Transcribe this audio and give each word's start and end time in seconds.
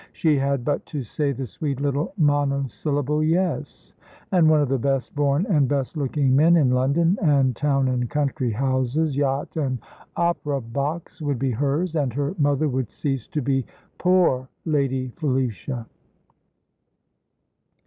She 0.13 0.35
had 0.39 0.65
but 0.65 0.83
to 0.87 1.03
say 1.03 1.31
the 1.31 1.45
sweet 1.45 1.79
little 1.79 2.11
monosyllable 2.17 3.21
"yes," 3.23 3.93
and 4.31 4.49
one 4.49 4.59
of 4.59 4.67
the 4.67 4.79
best 4.79 5.15
born 5.15 5.45
and 5.47 5.67
best 5.67 5.95
looking 5.95 6.35
men 6.35 6.55
in 6.57 6.71
London, 6.71 7.19
and 7.21 7.55
town 7.55 7.87
and 7.87 8.09
country 8.09 8.49
houses, 8.49 9.15
yacht 9.15 9.55
and 9.57 9.77
opera 10.15 10.59
box, 10.59 11.21
would 11.21 11.37
be 11.37 11.51
hers; 11.51 11.95
and 11.95 12.13
her 12.13 12.33
mother 12.39 12.67
would 12.67 12.89
cease 12.89 13.27
to 13.27 13.43
be 13.43 13.63
"poor 13.99 14.49
Lady 14.65 15.09
Felicia." 15.17 15.85